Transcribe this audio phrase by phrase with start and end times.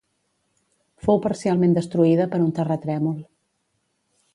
[1.07, 3.25] Fou parcialment destruïda per un terratrèmol.